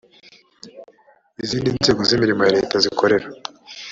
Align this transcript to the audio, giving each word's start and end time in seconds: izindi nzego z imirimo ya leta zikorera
izindi 1.43 1.69
nzego 1.77 2.01
z 2.07 2.11
imirimo 2.15 2.41
ya 2.43 2.55
leta 2.57 2.75
zikorera 2.83 3.27